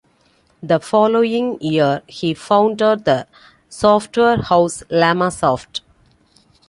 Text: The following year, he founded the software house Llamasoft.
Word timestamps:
The 0.63 0.79
following 0.79 1.61
year, 1.61 2.01
he 2.07 2.33
founded 2.33 3.05
the 3.05 3.27
software 3.69 4.41
house 4.41 4.81
Llamasoft. 4.89 5.81